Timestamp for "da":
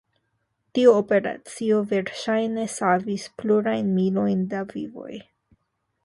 4.55-4.63